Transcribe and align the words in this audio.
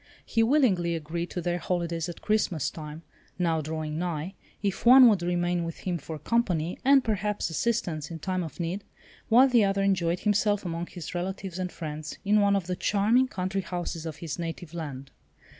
He 0.25 0.41
willingly 0.41 0.95
agreed 0.95 1.29
to 1.29 1.41
their 1.41 1.59
holidays 1.59 2.09
at 2.09 2.23
Christmas 2.23 2.71
time, 2.71 3.03
now 3.37 3.61
drawing 3.61 3.99
nigh, 3.99 4.33
if 4.63 4.83
one 4.83 5.07
would 5.07 5.21
remain 5.21 5.63
with 5.63 5.81
him 5.81 5.99
for 5.99 6.17
company, 6.17 6.79
and 6.83 7.03
perhaps 7.03 7.51
assistance 7.51 8.09
in 8.09 8.17
time 8.17 8.41
of 8.41 8.59
need, 8.59 8.83
while 9.29 9.47
the 9.47 9.63
other 9.63 9.83
enjoyed 9.83 10.21
himself 10.21 10.65
among 10.65 10.87
his 10.87 11.13
relatives 11.13 11.59
and 11.59 11.71
friends 11.71 12.17
in 12.25 12.41
one 12.41 12.55
of 12.55 12.65
the 12.65 12.75
charming 12.75 13.27
country 13.27 13.61
houses 13.61 14.07
of 14.07 14.15
his 14.15 14.39
native 14.39 14.73
land. 14.73 15.11